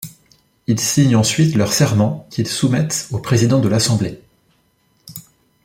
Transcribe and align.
Ils 0.65 0.79
signent 0.79 1.15
ensuite 1.15 1.53
leur 1.53 1.71
serment, 1.71 2.25
qu'ils 2.31 2.47
soumettent 2.47 3.07
au 3.11 3.19
président 3.19 3.59
de 3.59 3.67
l'Assemblée. 3.69 4.19